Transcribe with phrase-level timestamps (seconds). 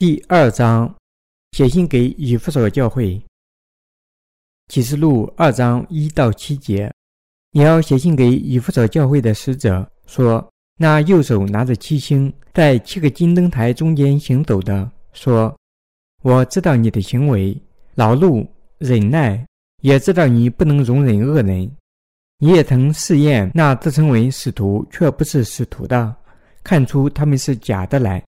[0.00, 0.90] 第二章，
[1.52, 3.22] 写信给以弗所教会。
[4.68, 6.90] 启示录二章一到七节，
[7.50, 15.54] 你要写信给以弗所教会的使者，说：那右手拿着七星，在七个金灯台中间行走的，说：
[16.22, 17.54] 我知道你的行为，
[17.94, 19.46] 劳碌忍耐，
[19.82, 21.70] 也知道你不能容忍恶人。
[22.38, 26.16] 你也曾试验那自称为使徒却不是使徒的，
[26.64, 28.24] 看出他们是假的来。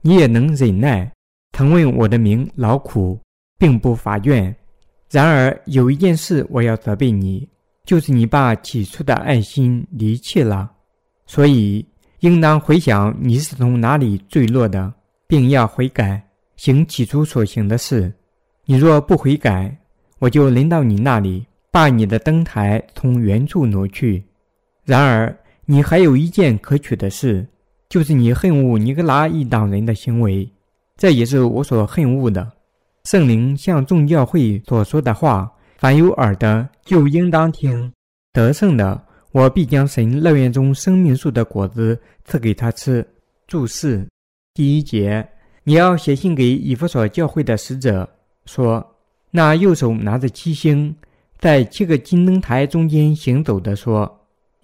[0.00, 1.12] 你也能忍耐，
[1.52, 3.18] 曾为我的名劳苦，
[3.58, 4.54] 并不乏怨。
[5.10, 7.48] 然而有一件事我要责备你，
[7.84, 10.70] 就是你把起初的爱心离弃了。
[11.26, 11.84] 所以
[12.20, 14.92] 应当回想你是从哪里坠落的，
[15.26, 16.22] 并要悔改，
[16.56, 18.12] 行起初所行的事。
[18.66, 19.76] 你若不悔改，
[20.18, 24.24] 我就临到你那里，把你的灯台从原处挪去。
[24.84, 27.46] 然而你还有一件可取的事。
[27.88, 30.48] 就是你恨恶尼格拉一党人的行为，
[30.96, 32.52] 这也是我所恨恶的。
[33.04, 37.90] 圣灵向众教会所说的话，凡有耳的就应当听。
[38.32, 39.00] 得胜的，
[39.32, 43.06] 我必将神乐园中生命树的果子赐给他吃。
[43.46, 44.06] 注释：
[44.52, 45.26] 第一节，
[45.64, 48.06] 你要写信给以弗所教会的使者，
[48.44, 48.86] 说：
[49.30, 50.94] 那右手拿着七星，
[51.38, 54.17] 在七个金灯台中间行走的说。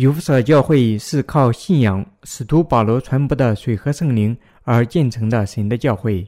[0.00, 6.26] 以弗所教会是靠信仰使徒保罗传播的水和圣灵而建成的神的教会。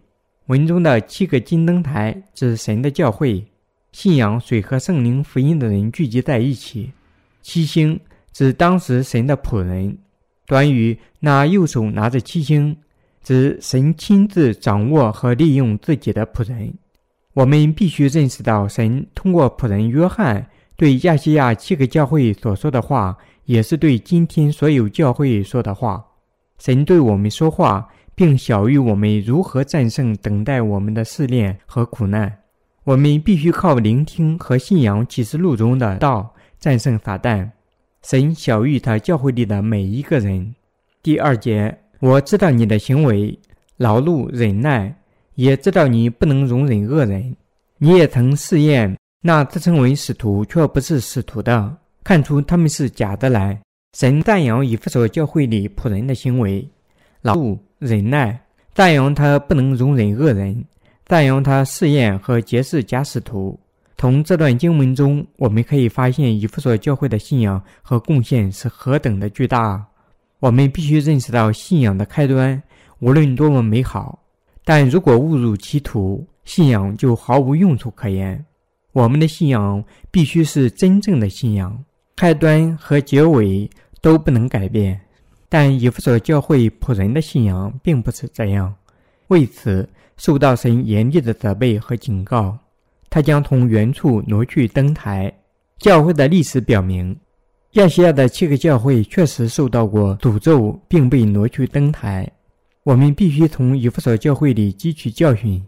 [0.48, 3.42] 文中的七个金灯台指神的教会，
[3.92, 6.92] 信仰水和圣灵福音的人聚集在一起。
[7.40, 7.98] 七星
[8.30, 9.96] 指当时神的仆人。
[10.44, 12.76] 短语那右手拿着七星，
[13.24, 16.74] 指神亲自掌握和利用自己的仆人。
[17.32, 23.16] 我们必须认识到，神通过仆人约翰对亚细亚七个教会所说的话。
[23.44, 26.04] 也是对今天所有教会说的话。
[26.58, 32.38] 神对我们说话，并晓谕我们如何战胜等待我们的试炼和苦难。
[32.84, 37.50] 我们必须靠聆听和信仰启示录中的道战胜撒旦。
[38.02, 40.54] 神晓谕他教会里的每一个人。
[41.02, 43.38] 第二节，我知道你的行为，
[43.76, 44.94] 劳碌忍耐，
[45.34, 47.36] 也知道你不能容忍恶人。
[47.78, 51.76] 你也曾试验那自称为使徒却不是使徒的。
[52.04, 53.58] 看出他们是假的来。
[53.96, 56.66] 神赞扬以弗所教会里仆人的行为，
[57.20, 58.34] 劳碌忍耐；
[58.74, 60.54] 赞扬他不能容忍恶人；
[61.04, 63.58] 赞扬他试验和揭示假使徒。
[63.98, 69.84] 从这段经文中，我们可以发现以弗所教会的信仰和贡献是何等的巨大。
[70.40, 72.60] 我们必须认识到，信仰的开端
[72.98, 74.18] 无论多么美好，
[74.64, 78.44] 但如果误入歧途，信仰就毫无用处可言。
[78.92, 81.84] 我们的信仰必须是真正的信仰。
[82.16, 83.68] 开端和结尾
[84.00, 85.00] 都不能改变，
[85.48, 88.74] 但以弗所教会仆人的信仰并不是这样，
[89.28, 92.56] 为此受到神严厉的责备和警告。
[93.10, 95.32] 他将从原处挪去登台。
[95.78, 97.14] 教会的历史表明，
[97.72, 102.30] 亚细亚的七个教会确实受到过诅咒，并被挪去登台。
[102.84, 105.62] 我们必须从以弗所教会里汲取教训，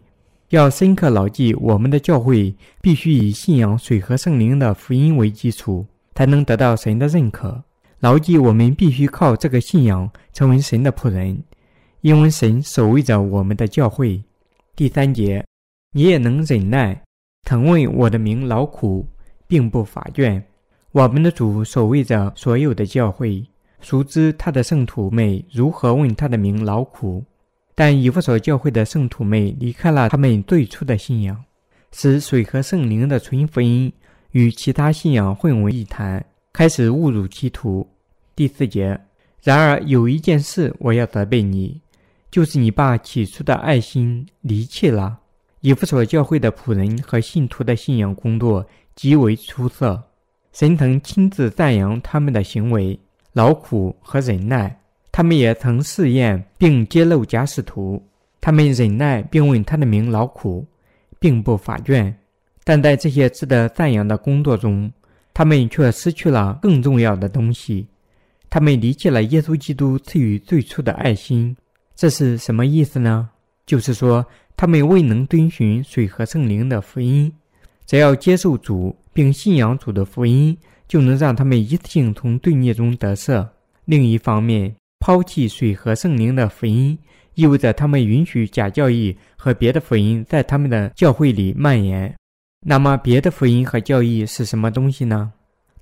[0.49, 5.85] 要深刻牢记我们的教会必须以信仰水和圣灵的福音为基础。
[6.15, 7.63] 才能得到神的认可。
[7.99, 11.37] 牢记，我们必须靠这个信仰成为神的仆人，
[12.01, 14.21] 因为神守卫着我们的教会。
[14.75, 15.45] 第三节，
[15.91, 17.01] 你也能忍耐，
[17.43, 19.07] 曾为我的名劳苦，
[19.47, 20.41] 并不乏倦。
[20.91, 23.45] 我们的主守卫着所有的教会，
[23.81, 27.23] 熟知他的圣徒们如何问他的名劳苦。
[27.73, 31.43] 但以弗所教会的圣徒们离开了他们最初的信仰，
[31.91, 33.91] 使水和圣灵的纯福音。
[34.35, 37.87] 与其他信仰混为一谈，开始误入歧途。
[38.35, 38.99] 第四节，
[39.41, 41.79] 然而有一件事我要责备你，
[42.29, 45.17] 就是你把起初的爱心离弃了。
[45.61, 50.03] 以弗所教会的仆人和信徒的信仰工作极为出色，
[50.51, 52.99] 神曾亲自赞扬他们的行为、
[53.31, 54.77] 劳苦和忍耐。
[55.13, 58.05] 他们也曾试验并揭露假使徒，
[58.41, 60.67] 他们忍耐并问他的名劳苦，
[61.19, 62.13] 并不乏倦。
[62.65, 64.91] 但在这些值得赞扬的工作中，
[65.33, 67.85] 他们却失去了更重要的东西。
[68.49, 71.55] 他们离弃了耶稣基督赐予最初的爱心。
[71.95, 73.29] 这是什么意思呢？
[73.65, 74.25] 就是说，
[74.57, 77.31] 他们未能遵循水和圣灵的福音。
[77.85, 80.57] 只要接受主并信仰主的福音，
[80.87, 83.47] 就能让他们一次性从罪孽中得赦。
[83.85, 86.97] 另一方面，抛弃水和圣灵的福音，
[87.35, 92.15] 意味着他们允许假教义和别的福音在他们的教会里蔓延。
[92.67, 95.31] 那么，别的福音和教义是什么东西呢？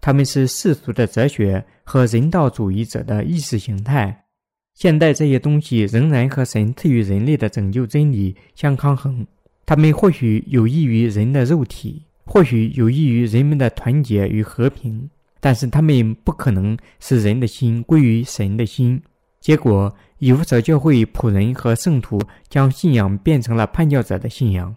[0.01, 4.25] 他们是世俗的哲学和人道主义者的意识形态。
[4.73, 9.25] 现代这些东西仍然和神赐予人类的拯救真理相抗衡。
[9.65, 15.09] 他们或许有益于人的肉体，或许有益于人们的团结与和平，
[15.39, 19.01] 但是他们不可能使人的心归于神的心。
[19.39, 22.19] 结果，以弗所教会仆人和圣徒
[22.49, 24.75] 将信仰变成了叛教者的信仰，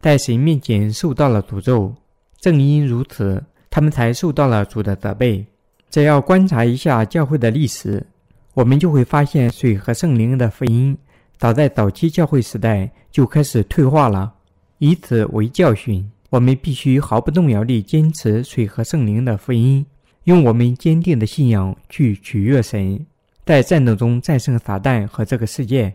[0.00, 1.94] 在神面前受到了诅咒。
[2.38, 5.44] 正因如此，他们才受到了主的责备。
[5.90, 8.06] 只要观察一下教会的历史，
[8.54, 10.96] 我们就会发现，水和圣灵的福音
[11.38, 14.32] 早在早期教会时代就开始退化了。
[14.78, 19.84] 以此为教训，我们必须毫不动摇地坚持水和圣灵的福音，
[20.24, 23.04] 用我们坚定的信仰去取悦神，
[23.44, 25.92] 在战斗中战胜撒旦和这个世界。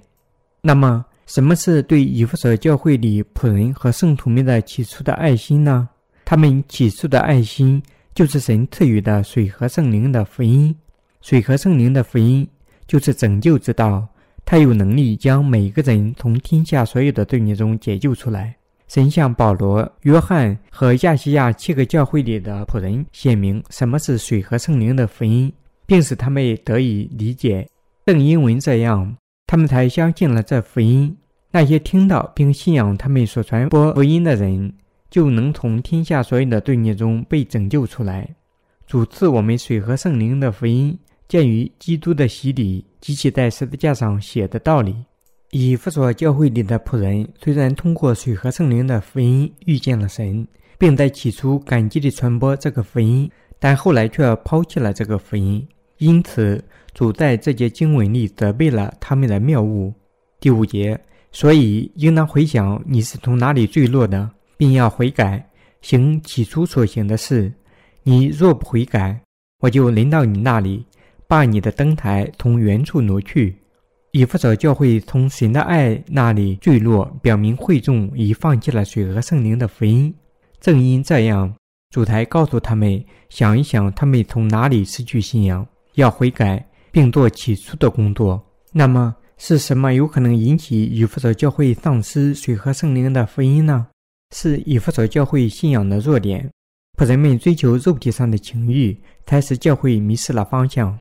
[0.61, 5.87] 那么，什么是对以弗所教会里仆人和圣徒们的起初的爱心呢？
[6.25, 7.81] 他们起初的爱心
[8.13, 10.75] 就是神赐予的水和圣灵的福音。
[11.21, 12.47] 水和圣灵的福音
[12.87, 14.07] 就是拯救之道，
[14.43, 18.55] 它有能力将每个人从天下所有的罪孽中解救出来。
[18.87, 25.51] 神向保罗、约翰和亚细亚七个教会里的仆人显明什么是水和圣灵的福音，
[25.85, 27.65] 并使他们得以理解。
[28.05, 29.15] 正因为这样，
[29.51, 31.13] 他们才相信了这福音。
[31.51, 34.71] 那些听到并信仰他们所传播福音的人，
[35.09, 38.25] 就能从天下所有的罪孽中被拯救出来。
[38.87, 44.95] 主赐我们水和圣灵的福音，鉴于基督的洗礼及其在十字架上写的道理。
[45.49, 55.67] 以弗所教会里的仆人虽然通过水和圣灵的福音遇见了神，并在起初感激地传播这个福音，但后来却抛弃了这个福音。
[56.01, 56.59] 因此，
[56.95, 59.93] 主在这节经文里责备了他们的谬误。
[60.39, 60.99] 第五节，
[61.31, 64.27] 所以应当回想你是从哪里坠落的，
[64.57, 65.47] 并要悔改，
[65.81, 67.53] 行起初所行的事。
[68.01, 69.21] 你若不悔改，
[69.59, 70.83] 我就临到你那里，
[71.27, 73.55] 把你的灯台从原处挪去。
[74.11, 80.11] 以弗所教会从神的爱那里坠落，表明会众已放弃了水和圣灵的福音。
[80.59, 81.53] 正因这样，
[81.91, 85.63] 主台告诉他们：想一想，他们从哪里失去信仰，
[85.95, 88.41] 要悔改，并做起初的工作。
[88.71, 93.87] 那么，是什么有可能引起以弗所教会丧失水和圣灵的福音呢？
[94.35, 96.49] 是以弗所教会信仰的弱点。
[96.97, 98.95] 仆人们追求肉体上的情欲，
[99.25, 100.97] 才使教会迷失了方向。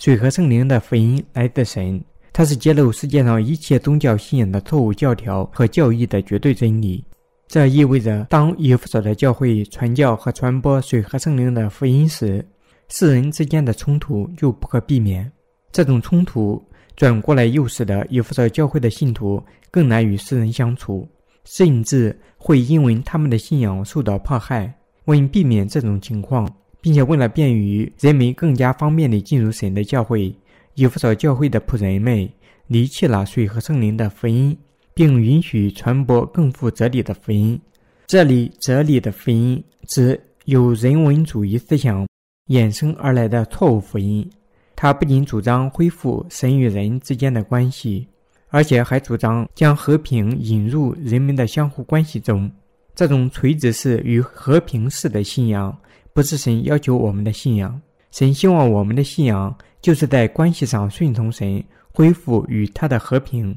[0.00, 2.02] 水和圣灵的福音来自神。
[2.32, 7.02] 它是揭露世界上一切宗教信仰的错误教条和教义的绝对真理。
[7.48, 12.46] 这意味着，当以弗所的教会传教和传播水和圣灵的福音时，
[12.88, 15.30] 世人之间的冲突就不可避免。
[15.72, 16.62] 这种冲突
[16.94, 21.06] 转过来又使得以弗所教会的信徒更难与世人相处，
[21.44, 24.72] 甚至会因为他们的信仰受到迫害。
[25.04, 30.34] 为避免这种情况，并且为了便于人们更加方便地进入神的教会。
[30.74, 32.28] 以弗所教会的仆人们
[32.66, 34.56] 离弃了水和圣灵的福音，
[34.94, 37.60] 并允许传播更富哲理的福音。
[38.06, 42.06] 这里“哲理的福音”指有人文主义思想
[42.48, 44.28] 衍生而来的错误福音。
[44.74, 48.06] 它不仅主张恢复神与人之间的关系，
[48.48, 52.50] 而且还主张将和平引入人们的相互关系中。
[52.94, 55.76] 这种垂直式与和平式的信仰，
[56.12, 57.80] 不是神要求我们的信仰。
[58.10, 59.56] 神希望我们的信仰。
[59.82, 61.62] 就是在关系上顺从神，
[61.92, 63.56] 恢复与他的和平。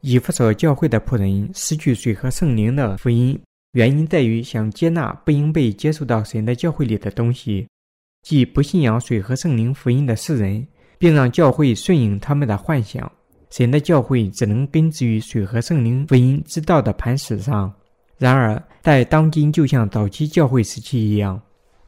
[0.00, 3.38] 以弗所教会的仆人失去水和圣灵的福音，
[3.74, 7.68] 原因在于想接纳不应被接受到神的教会里的东西，
[8.22, 10.66] 即不信仰水和圣灵福音的世人，
[10.98, 13.10] 并让教会顺应他们的幻想。
[13.50, 17.72] 神的教会只能根植于水和圣灵福音之道的磐石上。
[18.18, 21.40] 然而，在当今就像早期教会时期一样，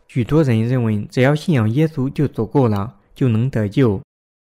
[0.09, 2.97] 许多人认为只要信仰耶稣就足够了。
[3.13, 4.01] 就能得救。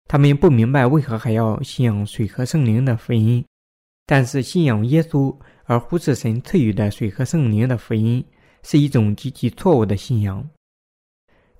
[0.08, 3.44] 他们不明白为何还要信仰水和圣灵的福音，
[4.06, 8.24] 但是信仰耶稣而忽视神赐予的水和圣灵的福音，
[8.62, 10.48] 是一种极其错误的信仰。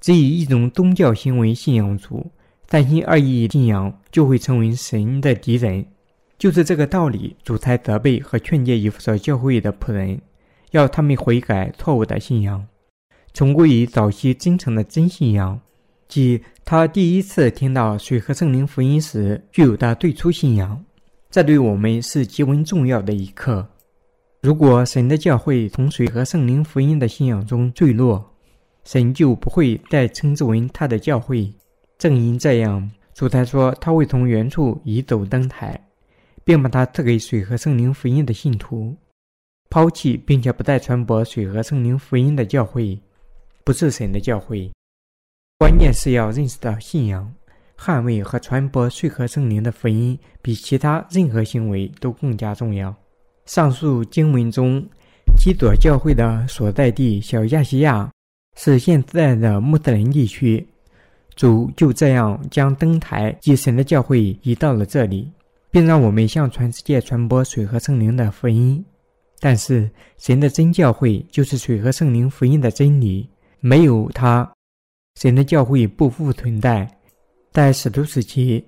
[0.03, 2.27] 只以一种宗教行为信仰主，
[2.69, 5.87] 三心二意信仰就会成为神的敌人。
[6.37, 10.21] 就是这个道理，主才责备和劝诫以弗所教会的仆人，
[10.73, 12.67] 要他们悔改错误的信仰，
[13.33, 15.61] 重归于早期真诚的真信仰。
[16.09, 20.85] 即他第一次听到水和圣灵福音时具有的最初信仰，
[21.31, 23.65] 这对我们是极为重要的一课。
[24.41, 28.32] 如果神的教会从水和圣灵福音的信仰中坠落，
[28.85, 31.53] 神就不会再称之为他的教会。
[31.99, 35.81] 正因这样，主才说他会从原处移走灯台，
[36.45, 38.95] 并把它赐给水和圣灵福音的信徒。
[39.71, 43.01] 抛弃并且不再传播水和圣灵福音的教会，
[43.65, 44.71] 不是神的教会。
[45.59, 47.33] 关键是要认识到信仰
[47.79, 52.95] 捍卫和传播水和圣灵的福音比其他任何行为都更加重要。
[53.47, 54.85] 上述经文中，
[55.39, 58.11] 基督教会的所在地小亚细亚
[58.57, 60.67] 是现在的穆斯林地区。
[61.35, 65.31] 主就这样将灯台及神的教会移到了这里，
[65.71, 68.85] 并让我们向全世界传播水和圣灵的福音。
[69.41, 73.29] 但是，神的真教会就是水和圣灵福音的真理，
[73.61, 74.49] 没有它，
[75.19, 76.87] 神的教会不复存在。
[77.51, 78.63] 在使徒时期，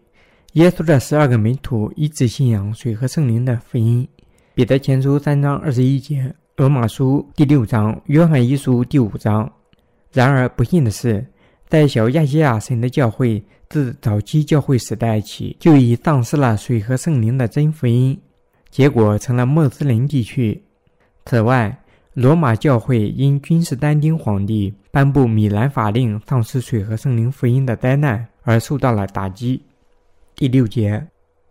[0.55, 4.09] 耶稣的十二个门徒一致信仰水和圣灵的福音。
[4.55, 9.53] 彼得前书三章二十一节，罗马书第六章，约翰一书第五章。
[10.15, 11.27] 然而，不幸的是。
[11.67, 18.17] 在小亚细亚，神的教会自早期教会时代起就已丧失了水和圣灵的真福音，
[18.71, 20.63] 结果成了穆斯林地区。
[21.25, 21.77] 此外，
[22.13, 29.61] 罗马教会因君士丹丁皇帝颁布米兰法令，丧失水和圣灵福音的灾难而受到了打击。
[30.37, 31.05] 第六节。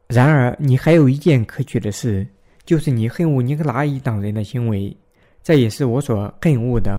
[0.08, 2.26] 然而，你还有一件可取的事，
[2.64, 4.96] 就是你恨恶尼格拉一党人的行为，
[5.44, 6.98] 这也是我所恨恶的。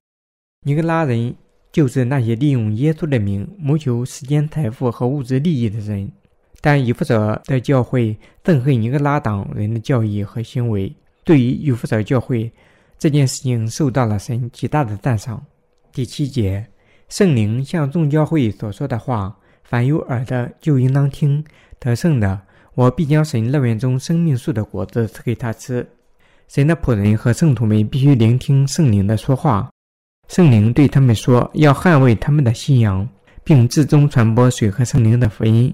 [0.63, 1.35] 尼格拉人。
[1.75, 6.09] 就是那些利用耶稣的名谋求时间、财富和物质利益的人，
[6.61, 10.95] 但以弗所的教会憎恨尼格拉党人的教义和行为。
[11.25, 12.49] 对于以弗所教会，
[12.97, 15.45] 这件事情受到了神极大的赞赏。
[15.93, 16.65] 第七节，
[17.09, 21.45] 圣灵向众教会所说的话，凡有耳的就应当听。
[21.81, 22.41] 得胜的，
[22.77, 25.85] 我必将神乐园中生命树的果子赐给他吃。
[26.47, 29.74] 神的仆人和圣徒们必须聆听圣灵的说话。
[30.29, 33.07] 圣灵对他们说：“要捍卫他们的信仰，
[33.45, 35.73] 并至终传播水和圣灵的福音。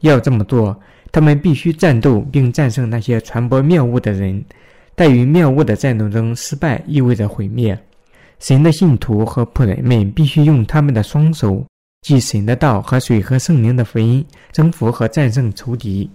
[0.00, 0.78] 要这么做，
[1.10, 4.42] 他们必须战斗并战胜那些传播谬误的人。
[4.96, 7.78] 在与谬误的战斗中失败，意味着毁灭。
[8.38, 11.64] 神的信徒和仆人们必须用他们的双手，
[12.02, 16.08] 即神的道和水和圣灵的福音，征服和战胜仇敌。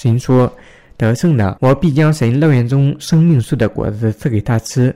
[0.00, 0.50] 神说：
[0.96, 4.94] 得胜的，我必将神乐园中生命树的果子赐给他吃。”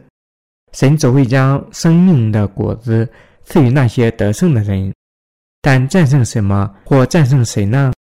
[0.75, 3.09] 神只会将生命的果子
[3.45, 4.93] 赐予那些得胜的人，
[5.63, 7.93] 但战胜什么或战胜谁呢？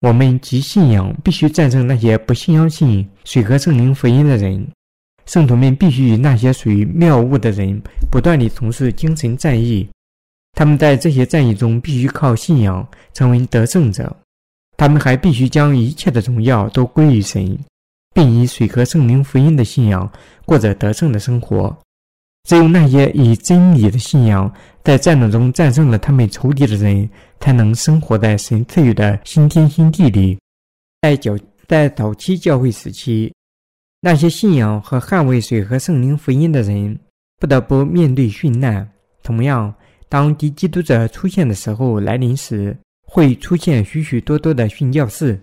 [0.00, 4.66] 我们即信仰必须战胜那些不信相信水和圣灵福音的人。
[5.24, 7.80] 圣徒们必须与那些属于谬误的人
[8.10, 9.88] 不断地从事精神战役。
[10.52, 14.14] 他们在这些战役中必须靠信仰成为得胜者。
[14.76, 17.58] 他们还必须将一切的荣耀都归于神，
[18.12, 20.12] 并以水和圣灵福音的信仰
[20.44, 21.74] 过着得胜的生活。
[22.44, 27.08] 只有那些以真理的信仰在战斗中战胜了他们仇敌的人，
[27.40, 30.38] 才能生活在神赐予的新天新地里。
[31.00, 33.32] 在早在早期教会时期，
[34.00, 36.98] 那些信仰和捍卫水和圣灵福音的人
[37.40, 38.86] 不得不面对殉难。
[39.22, 39.74] 同样，
[40.10, 45.40] 当敌基督者出现的时候来临时，会出现许许多多的殉教士。